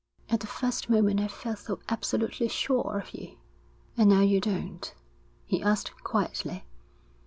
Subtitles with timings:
[0.31, 3.37] 'At the first moment I felt so absolutely sure of you.'
[3.95, 4.95] 'And now you don't?'
[5.45, 6.65] he asked quietly.